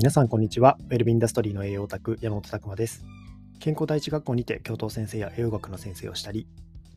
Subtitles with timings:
[0.00, 0.78] 皆さんこんにちは。
[0.88, 3.04] ウェルビンダストリーの栄養オタク山本拓馬です。
[3.58, 6.46] 健康第一学校にて教頭先生や栄養学の先生をしたり、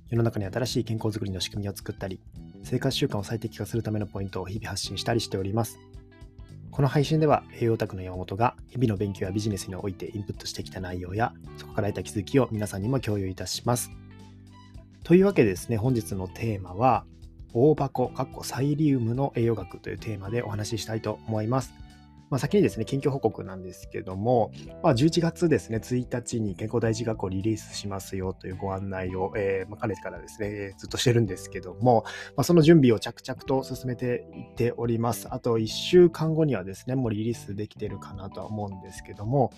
[0.10, 2.22] 世の中に新しい健康づくりの仕組みを作ったり、
[2.64, 5.80] 生活習慣を最適化するためのポイントを日々発信したりしております。
[6.72, 13.92] この配信では栄養オタクの山本が日々の勉強やビジネスにおいてインプットしてきた内容や、そこから得た気づきを皆さんにも共有いたします。
[15.04, 17.04] というわけでですね、本日のテーマは、
[17.52, 21.74] 大箱、かっこサイリウムの栄養学というテーマでお話ししたいと思います。
[22.34, 24.52] まあ、先にですね、近況報告なんですけども、
[24.82, 35.28] まあ、11月ですね、1日に健康第一学校リリースしますよというご案内を、えー、まあ、かねてからですね、ずっとしてるんですけども、まあ、その準備を着々と進めていっております。
[35.30, 39.52] あと1週間後にはですね、もうリリースできてるかなとは思うんですけども、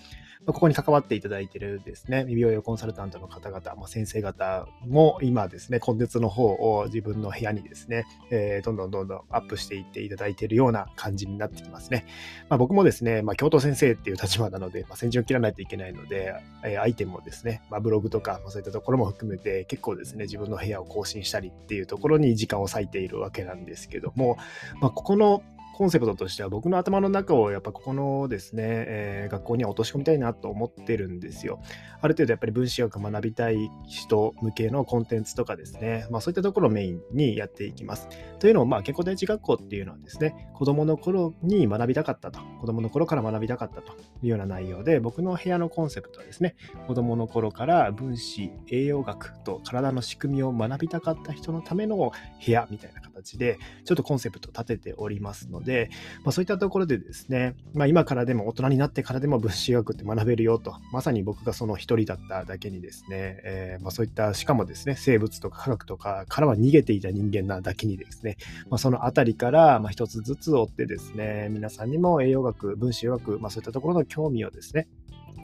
[0.44, 12.06] ま、ここに関わっていただいているですね、未病用コンサルタントの方々、ま、先生方も今ですね、コンテンツの方を自分の部屋にですね、えー、どんどんどんどんアップしていっていただいているような感じになってきますね。
[12.48, 24.36] まあ、僕もですね、まあ、教頭先生っていう立場なので、まあ、先陣を切らないといけないので、えー、アイテムをですね、まあ、ブログとか、そういったところも含めて、結構ですね、自分の部屋を更新したりっていうところに時間を割いているわけなんですけども、
[24.80, 25.44] まあ、ここの
[25.76, 31.60] コンセプトとしては僕の頭の中をやっぱここのですね、えー、学校には落とし込みたいなと思ってるんですよ。
[32.00, 38.08] ある程度やっぱり分子学学びたい人向けのコンテンツとかですね、まあそういったところをメインにやっていきます。
[38.38, 52.12] というのも、まあ健康第一学校っていうのはですね、子供の頃に学びたかったと、子供の頃から学びたかったというような内容で、僕の部屋のコンセプトはですね、子供の頃から分子、栄養学と体の仕組みを学びたかった人のための部
[52.50, 53.02] 屋みたいな
[53.34, 55.90] で、ちょっとコンセプトを立てておりますので、
[56.24, 68.36] まあ、そういったところでですね、まあ、今からでも大人になってからでも 分子学って学べるよと、まさに僕がその一人だっただけにですね、えー、まあ、そういった、しかもですね、生物とか科学とかからは逃げていた人間なだけにですね、
[68.70, 74.88] まそのあたりからま一つずつ追ってですね、皆さんにも栄養学、分子栄養学、まそういったところの興味をですね、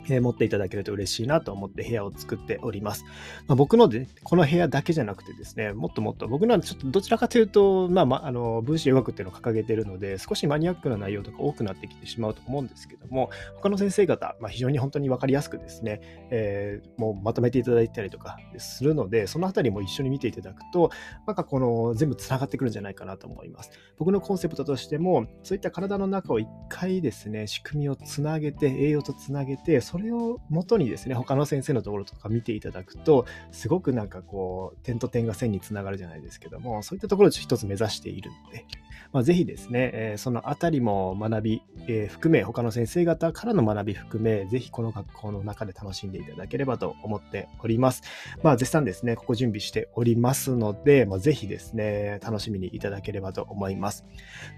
[0.09, 3.05] え、持っていただけると嬉しいなと思って部屋を作っております。
[3.47, 16.01] まあ、僕ので、この部屋だけじゃなくてですね、もっともっと僕のはちょっとどちらかというと、まあ、まあ、あの分子医学っていうのを掲げているので、少しマニアックな内容とか多くなってきてしまうと思うんですけども、他の先生方、まあ、非常に本当に分かりやすくですね、
[16.31, 20.91] えー、もうまとめていただいたりとかするので、そのあたりも一緒に見ていただくと、
[21.27, 23.71] なんかこの全部つながってくるんじゃないかなと思います。
[23.99, 38.65] 僕のコンセプトとしても、そういった体の中を一回ですね、仕組みをつなげて、栄養とつなげて、それを元にですね、他の先生のところとか見ていただくと、すごくなんかこう、点と点が線につながるじゃないですけども、そういったところを一つ目指しているので、
[39.13, 48.03] まあ、ぜひですね、えー、そのあたりも学び、えー、含め、他の先生方からの学び含め、ぜひこの学校の中で楽しんでいただければと思っております。
[48.43, 54.07] まあ、絶賛ですね、ここ準備しておりますので、まあ、ぜひですね、楽しみにいただければと思います。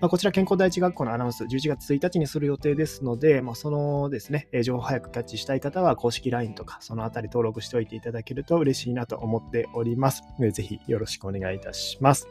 [0.00, 10.22] まあ、こちら、健康第一学校のアナウンス、11月1日にする予定ですので、まあ、そのですね、情報早くキャッチしたい方は、公式 LINE とか、そのあたり登録しておいていただけると嬉しいなと思っております。
[10.52, 12.28] ぜひよろしくお願いいたします。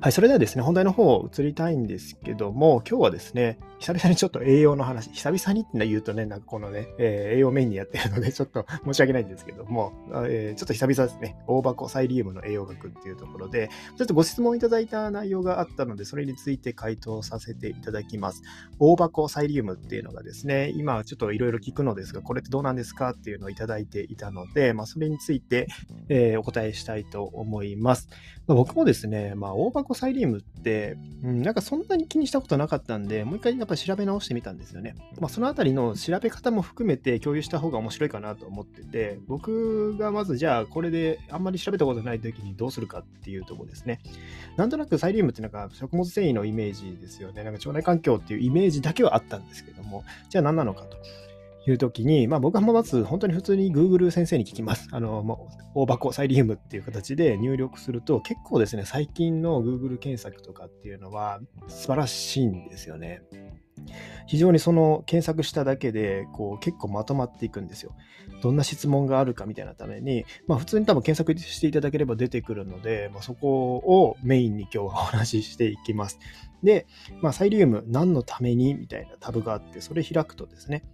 [0.00, 9.92] はい、それではですね、本題の方を移りたいんですけども、今日はですね、久々にちょっと栄養の話、久々にって言うとね、なんかこのね、えー、栄養メインにやってるので、ちょっと申し訳ないんですけども、
[10.28, 18.42] えー、ちょっと久々ですね、大箱サイリウムの栄養学っていうところで、ちょっとご質問いただいた内容があったので、それについて回答させていただきます。
[18.78, 25.68] 大箱サイリウムっていうのがですね、今ちょっといろいろ聞くのですが、これってどうなんですかっていうのをいただいていたので、まあ、それについて、
[26.08, 28.08] えー、お答えしたいと思います。
[28.46, 34.94] まあ、僕もですね、まあ、大箱サイリウムって、うん、なんかそんなに気にしたことなかったんで、もう一回やっぱり調べ直してみたんですよね。
[35.20, 44.00] まあ、そのあたりの調べ方も含めて共有した方が面白いかなと思ってて、僕がまずじゃあこれであんまり調べたことない時にどうするかっていうとこですね。
[44.56, 47.44] なんとなくサイリウムってなんか食物繊維のイメージですよね。
[47.44, 50.96] なんか腸内環境っていうイメージだけはあったんですけども、じゃあ何なのかと。
[51.66, 54.88] いう時に、まあ、僕はまず本当に普通に Google 先生に聞きます。
[54.92, 63.22] あの、もう大箱サイリウムっていう形で入力すると結構ですね、最近の Google 検索とかっていうのは素晴らしいんですよね。
[64.26, 67.94] 非常にその検索しただけでこう結構まとまっていくんですよ。
[68.42, 76.18] どんな質問があるかみたいなために、まあ、普通に多分検索していただければ出てくるので、まあ、そこをメインに今日はお話ししていきます。
[76.62, 76.86] で、
[77.20, 80.84] まあ、サイリウム何のためにみたいなタブがあって、それ開くとですね、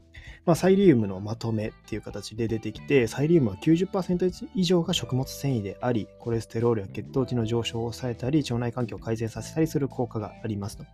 [0.44, 10.84] まあ、サイリウムのまとめっていう形で出てきて、サイリウムは90%以上が食物繊維であり、コレステロールや血糖値の上昇を抑えたり、腸内環境を改善させたりする効果がありますと。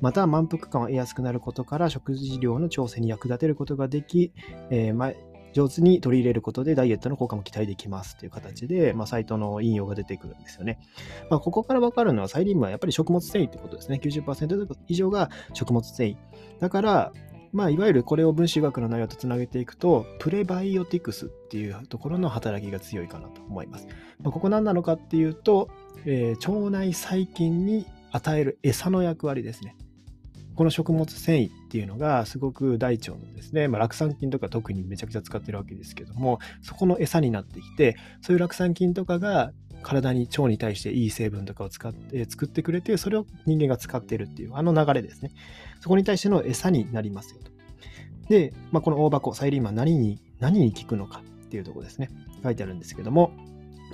[0.00, 4.32] また、満腹感を得やすくなることから、食事量の調整に役立てることができ、
[4.70, 5.12] えー、ま
[5.54, 10.80] 上手に取り入れることでダイエットの効果も期待できますという形で、まあ、サイトの引用が出てくるんですよね。
[11.30, 14.00] まあ、ここからわかるのは、サイリウムはやっぱり食物繊維ってことですね。
[14.02, 16.16] 90%以上が食物繊維。
[16.58, 17.12] だから、
[17.54, 23.86] まあ、いわゆるこれを分子学の内容とつなげていくと、プレバイオティクスっていうところの働きが強いかなと思います。
[24.20, 25.70] まあ、ここ何なのかっていうと、
[26.04, 29.76] えー、腸内細菌に与える餌の役割ですね。
[30.56, 39.52] この食物繊維っていうのがすごく大腸のですね、まあ、酪酸菌とか特にめちゃくちゃ使ってるわけですけども、そこの餌になってきて、そういう酪酸菌とかが
[39.84, 45.30] 体に腸に対していい成分とかを使って作ってくれて、それを人間が使っているっていうあの流れですね。
[45.80, 47.52] そこに対しての餌になりますよと。
[48.28, 52.08] で、まあ、この大箱、サイリーマン何に、何に効くのかっていうところですね。
[52.42, 53.32] 書いてあるんですけども、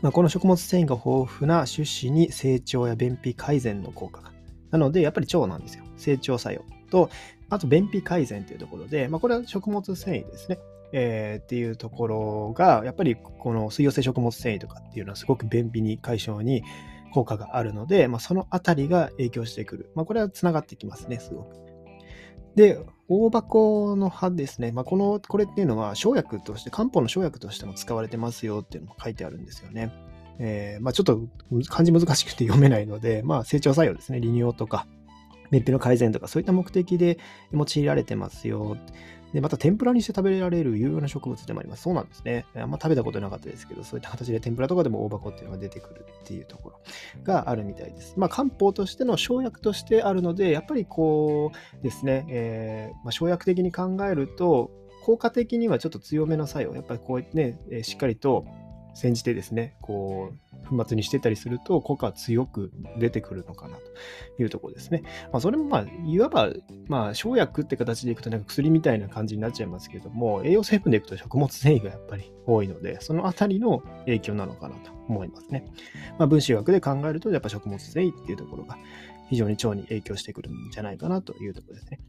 [0.03, 4.33] まあ、この食物繊維が豊富な種子に成長や便秘改善の効果が。
[4.71, 5.85] なので、やっぱり腸なんですよ。
[5.97, 7.11] 成長作用と、
[7.49, 10.59] あと便秘改善というところで、まあ、これは食物繊維ですね。
[10.93, 16.63] えー、っていうところが、やっぱりこの水溶性食物繊維とかっていうのはすごく便秘に解消に
[17.13, 19.91] 効果があるので、まあ、そのあたりが影響してくる。
[19.95, 21.57] まあ、これはつながってきますね、すごく。
[22.55, 22.79] で、
[23.09, 24.73] 大箱の葉ですね。
[24.73, 29.93] まあ、この、これっていうのは生薬として、漢方の生薬としても使われてますよっていうのも書いてあるんですよね。
[30.39, 31.21] えー、まあ、ちょっと
[31.69, 34.21] 漢字難しくて読めないので、まあ、成長作用ですね。
[34.21, 34.87] 利尿とか、
[35.51, 37.19] 便秘の改善とか、そういった目的で
[37.53, 38.77] 用いられてますよ。
[39.33, 41.83] で、また天ぷらにして食べられる有用な植物でもあります。
[41.83, 42.47] そうなんですね。
[42.55, 46.81] あんま食べたことなかったですけど、そういった形で天ぷらとかでも大箱っていうのが出てくるっていうところ
[47.23, 48.15] があるみたいです。
[48.17, 54.71] まあ、漢方としての生薬としてあるので、やっぱりこうですね、えー、まあ、生薬的に考えると、
[55.03, 58.45] 効果的にはちょっと強めの作用、やっぱりこうねえ、しっかりと
[58.95, 63.83] 煎じてですね、こう、粉末にしてたりすると効果は強く出てくるのかなと
[64.39, 65.03] いうところですね。
[65.33, 66.51] まあ、それもまあ、いわば、
[66.87, 75.65] まあ、生薬って形でいくとなんか薬みたいな感じになっちゃいますけども、栄養成分でいくと食物繊維がやっぱり多いので、そのあたりの影響なのかなと思いますね。
[76.19, 78.79] まあ、分子学で考えると、やっぱ食物繊維っていうところが
[79.29, 82.01] 非常に腸に影響してくるんじゃないかなというところですね。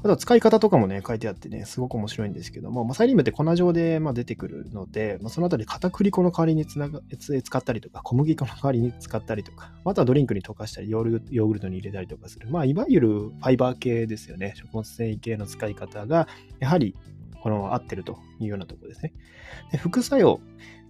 [0.00, 7.00] あとは使い方とかもね、書いてあってね、すごく面白いんですけども、まあ、サイリウムって粉状でま出てくるので、まあ、そのあたり片栗粉の代わりにつなが
[7.42, 14.54] 使ったりとか、小麦粉の代わりに使ったりとか、あとはドリンクに溶かしたり、ヨーグルトに入れたりとかする、まあ、いわゆるファイバー系ですよね。
[14.56, 16.28] 食物繊維系の使い方が、
[16.60, 16.94] やはり
[17.44, 19.12] この合ってるというようなところですね。
[19.70, 20.40] で副作用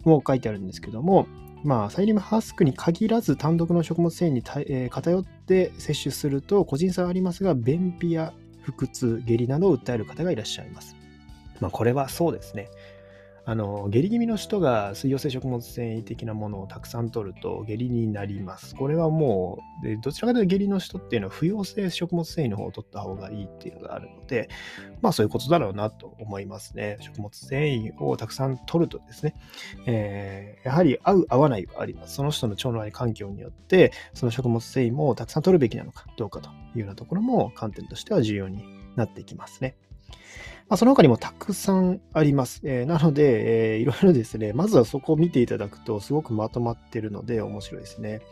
[0.04, 1.26] も書いてあるんですけども、
[1.64, 10.94] まあ、サイリムハスクに限らず単独の食物繊維に、えー、偏って摂取すると個人差はありますが、便秘や腹痛、下痢などを訴える方がいらっしゃいます。
[11.60, 12.68] まあ、これはそうですね。
[13.46, 18.74] あの下痢気味の人が水溶性食物繊維的なものをたくさん取ると下痢になります。
[18.74, 24.48] これはもう、でどちらかというと下痢の人っていうのは不溶性食物繊維の方を取った方がいいっていうのがあるので、
[25.02, 26.96] まあそういうことだろうなと思いますね。
[27.00, 29.34] 食物繊維をたくさん取るとですね、
[29.86, 32.14] えー、やはり合う合わないはあります。
[32.14, 38.64] その人の腸内環境によって、その食物繊維もたくさん取るべきなのかどうかというようなところも観点としては重要に
[38.96, 39.76] なってきますね。
[40.68, 42.60] まあ、その他にもたくさんあります。
[42.64, 48.22] えー、なので、えー、いろいろですね、まずはそこを見ていただくと、すごくまとまってるので面白いですね。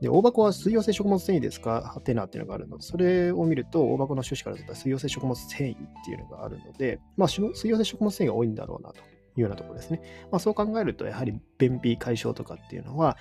[0.00, 1.82] で、大箱は水溶性食物繊維ですか？
[1.82, 9.02] ハテナっていうのがあるので、それを見ると、大箱の趣旨から出た水溶性食物繊維っていうのがあるので、まあ、水溶性食物繊維が多いんだろうなとい
[9.38, 10.00] うようなところですね。
[10.30, 13.16] まあ、そう考えると、やはり便秘解消とかっていうのは、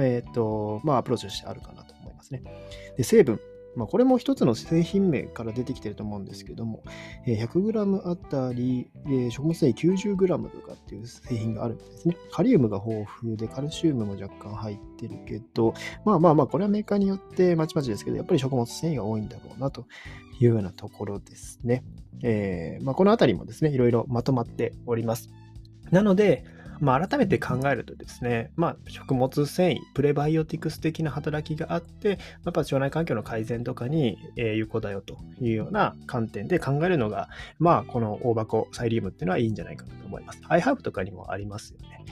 [0.00, 2.42] えっ、ー、と、まあ、アプローチとしてあるかなと思いますね。
[2.96, 3.40] で、成分。
[3.74, 6.82] まあ、これも一つの製品名から出てきてると思うんですけども、
[7.26, 8.90] 100g あたり
[9.30, 12.16] 食物繊維 90g とかっていう製品があるんですね。
[12.30, 15.74] カリウムが豊富で、カルシウムも若干入ってるけど、
[16.04, 19.86] まあまあまあ、これはメーカーによってまちまちですけど、やっぱり食物繊維が多いんだろうなと
[20.38, 21.84] いうようなところですね。
[22.22, 25.30] えーまあ、このあたりもですね、いろいろまとまっております。
[25.90, 26.44] なので、
[26.82, 32.16] まあ、改めて考えるとですね、まあ、食物繊維、プレバイオティクス的な働きがあって、や
[32.50, 37.28] っぱ腸内環境の改善とかに、え有効だよというような観点で考えるのが、
[37.60, 40.01] まあ、この大箱サイリウムっていうのはいいんじゃないかなと。
[40.12, 40.40] 思います。
[40.48, 42.04] アイハーブとかにもありますよね。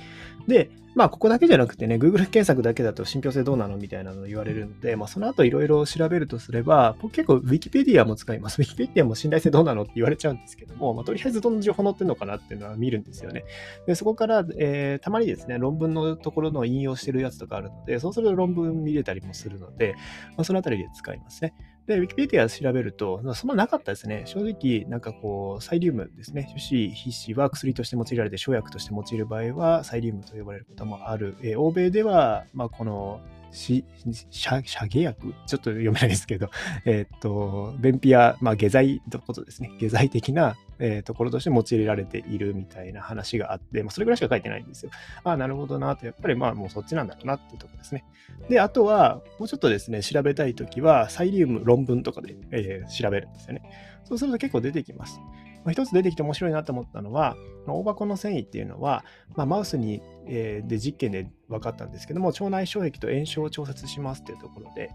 [0.47, 8.61] で、まあ、ここだけじゃなくてね、Google 検索だけだと信憑性どうなのみたいなの言われるので、まあ、その後いろいろ調べるとすれば、僕結構 Wikipedia も使います。
[8.61, 13.45] Wikipedia も信頼性どうなのって言われちゃうんですけども、まあ、とりあえずどんな情報載ってるのかなっていうのは見るんですよね。
[13.87, 19.95] で、そこから、えー、たまにですね、論文のところの引用してるやつとかあるので、そうすると論文見れたりもするので、
[20.37, 21.55] まあ、そのあたりで使いますね。
[21.91, 24.23] で、ウィキペディア調べると、そんななかったですね。
[24.25, 26.47] 正直、なんかこう、サイリウムですね。
[26.49, 31.37] 種子、皮脂は薬として用いられて、生薬として用いる場合は、サイリウムと呼ばれることもある。
[31.43, 33.21] えー、欧米では、まあ、この
[33.53, 33.85] し、
[34.31, 36.51] 遮下薬ちょっと読めないですけど、
[36.85, 39.71] えっ、と、便秘や、まあ、下剤のことですね。
[39.79, 44.91] 下剤的な、えー、ところとして用いられているみたいな話があって、まあ、それぐらいしか書いてないんですよ。
[45.25, 48.05] ああ、なるほどなと、やっぱりまあもうそっちなんだろうなっていうところですね。
[48.49, 53.63] で、あとは、もうちょっとですね、調べたいときは、サイリウム論文とかで、えー、調べるんですよね。
[54.05, 55.21] そうすると結構出てきます。
[55.65, 57.37] まあ、一つ出てきて面白いなと思ったのは、
[57.67, 59.05] 大箱の繊維っていうのは、
[59.37, 64.91] まあ、マウスに、えー、で実験で分かったんですけども、腸内障壁と炎症を調節しますっていうところで、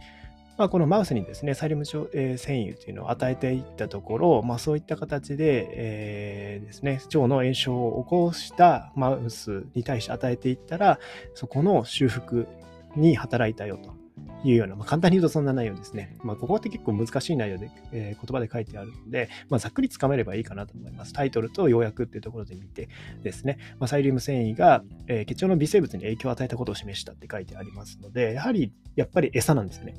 [0.58, 11.00] まあ、このマウスにですね、サイリウム、繊維というのを与えていったところ、まあ、そういった形で、えー、ですね、腸の炎症を起こしたマウスに対して与えていったら、
[11.34, 12.48] そこの修復
[12.96, 14.05] に働いたよと。
[14.50, 16.18] いうような、まあ、簡単に言うとそんな内容ですね。
[16.24, 21.14] まあ、ここって結構難しい内容で、えー、言葉で書いてあるので、まあ、ざっくりつかめればいいかなと思います。
[21.14, 22.90] タイトルと要約っていうところで見て
[23.24, 29.96] ですね、まあ、サイリウム繊維が、えー、血腸の微生物に影響を与えたことを示したって書いてありますので、やはり、やっぱり餌なんですよね。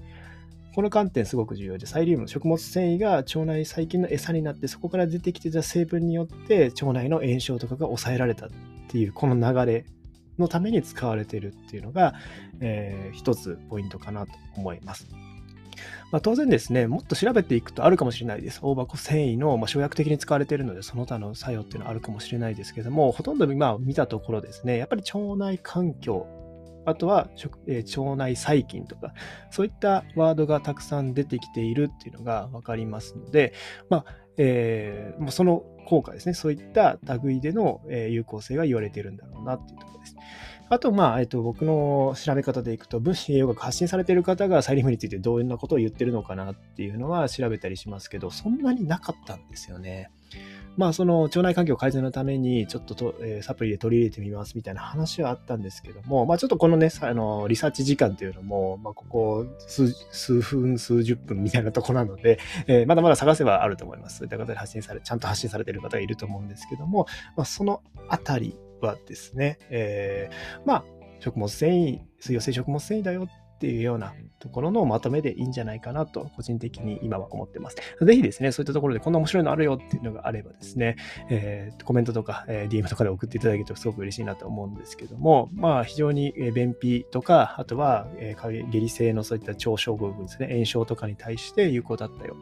[0.74, 8.50] この観点すごく重要で、サイリウム、食物繊維が腸内細菌の餌になって、そこから出てきてた成分によって腸内の炎症とかが抑えられたっ
[8.88, 9.86] ていう、この流れ
[10.38, 12.14] のために使われているっていうのが、
[12.60, 15.08] えー、一つポイントかなと思います。
[16.10, 18.60] まあ、当然ですね、もっと調べていくとあるかもしれないです。
[18.62, 26.26] 大箱繊維の、まあ、生薬的に使われているので、その他の作用っていうのはあるかもしれないですけども、ほとんど今見たところですね、やっぱり腸内環境、
[26.86, 27.28] あとは、
[27.66, 29.12] えー、腸内細菌とか、
[29.50, 33.52] そういったワードがたくさん出てきているっていうのが分かりますので、
[33.90, 34.04] まあ
[34.38, 40.16] えー、その効果ですね、そういった類での、え有効性が言われているんだろうなっていうところです。
[40.68, 50.10] あと、まあ、えっと、僕の調べ方でいくと、分子栄養学発信されている方がサイリウムについてどんなことを言ってるのかなっていうのは調べたりしますけど、そんなになかったんですよね。
[50.76, 64.18] まあ、その腸内環境改善のために、ちょっとと、えー、サプリで取り入れてみますみたいな話はあったんですけども、まあ、ちょっとこのね、あのリサーチ時間というのも、まあ、ここ数数分、数十分みたいなとこなので、えー、まだまだ探せばあると思います。
[64.18, 67.06] そういった方で発信され、ちゃんと発信されている方がいると思うんですけども、
[67.37, 70.85] まあ、そのあたりはですね、えー、まあ、
[71.21, 77.76] 食物繊維、水溶性食物繊維だよっていうようなところのまとめでいいんじゃないかなと、個人的に今は思ってます。
[78.02, 80.96] ぜひですね、そういったところでこんな面白いのあるよっていうのがあればですね、
[81.30, 92.36] えー、コメントとか、えー、DM とかで送っていただけるとすごく嬉しいなと思うんですけども、まあ非常に便秘とか、あとは、えー、下痢性のそういった腸症候群ですね、炎症とかに対して有効だったよ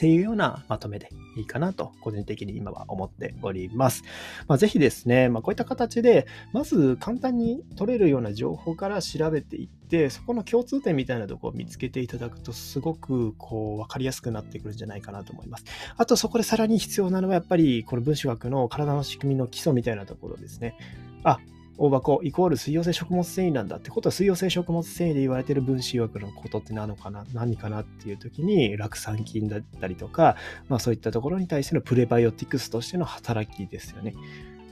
[0.00, 4.02] っていうようなまとめでいいかなと、個人的に今は思っております。
[4.48, 15.66] まあ、ぜひですね、まあ、こういった形で、まず簡単に取れるような情報から調べていって、そこの共通点みたいなところを見つけていただくと、すごくこう分かりやすくなってくるんじゃないかなと思います。
[15.98, 20.78] あと、そこでさらに必要なのは、やっぱりこの分子学の体の仕組みの基礎みたいなところですね。
[21.24, 21.40] あ、
[21.82, 30.36] 大箱イコール水溶性食物繊維なんだってことは水溶性食物繊維で言われてる分子枠のことって何のかな何かなっていう時に酪酸菌だったりとか、
[30.68, 34.14] まあそういったところに対してのプレバイオティクスとしての働きですよね。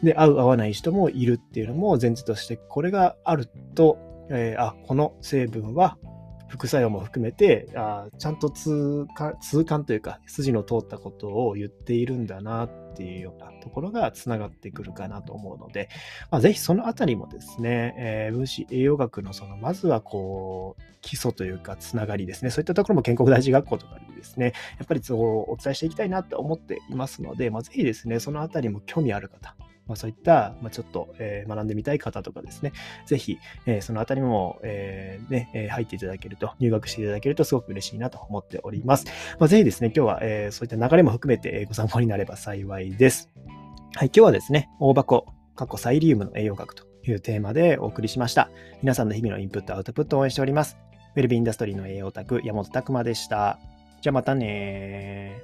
[0.02, 3.96] で、合う合わない人もいるっていうのも前提としてこれがあると、
[4.28, 5.96] えー、あ、この成分は
[6.48, 15.88] 副作用も含めて、あちゃんと痛感痛感というか、筋の通ったことを言っているんだなっていうようなところがつながってくるかなと思うので、
[16.30, 29.54] まあ、ぜひそのあたりもですね、えー、分子栄養学のその、まずはこう、基礎というか、つながりですね、そういったところも健康大事学校とかでですね、やっぱりそうお伝えしていきたいなと思っていますので、まあ、ぜひですね、そのあたりも興味ある方、
[29.88, 32.72] まあ、そういった、まあ、ちょっと、えー、学んでみたい方とかですね、
[33.06, 39.06] ぜひ、えー、そのあたりも、えー、ね、え入っていただけると、入学していただけるとすごく嬉しいなと思っております。
[39.38, 43.30] まあ、ぜひですね、今日は、えーそういった流れも含めてご参考になれば幸いです。
[43.94, 48.50] はい、今日はですね、大箱、過去サイリウムの栄養学というテーマでお送りしました。
[48.82, 50.76] 皆さんの日々のインプット、アウトプットを応援しております。
[51.14, 53.58] ウェルビーインダストリーの栄養オタク、山本拓馬でした。
[54.00, 55.42] じゃあまたね